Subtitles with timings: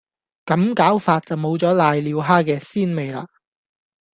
[0.47, 3.27] 咁搞法就冇咗攋尿蝦嘅鮮味喇